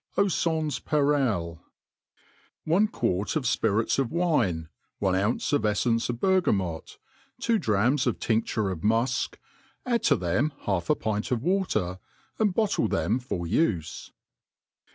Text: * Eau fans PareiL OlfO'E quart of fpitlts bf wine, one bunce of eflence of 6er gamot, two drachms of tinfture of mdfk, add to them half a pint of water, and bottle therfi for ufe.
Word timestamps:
* 0.09 0.17
Eau 0.17 0.27
fans 0.29 0.79
PareiL 0.79 1.59
OlfO'E 2.67 2.91
quart 2.91 3.35
of 3.35 3.43
fpitlts 3.43 4.03
bf 4.03 4.09
wine, 4.09 4.67
one 4.97 5.13
bunce 5.13 5.53
of 5.53 5.61
eflence 5.61 6.09
of 6.09 6.15
6er 6.21 6.41
gamot, 6.41 6.97
two 7.39 7.59
drachms 7.59 8.07
of 8.07 8.17
tinfture 8.17 8.71
of 8.71 8.79
mdfk, 8.79 9.35
add 9.85 10.01
to 10.01 10.15
them 10.15 10.53
half 10.61 10.89
a 10.89 10.95
pint 10.95 11.29
of 11.29 11.43
water, 11.43 11.99
and 12.39 12.55
bottle 12.55 12.89
therfi 12.89 13.21
for 13.21 13.45
ufe. 13.45 14.09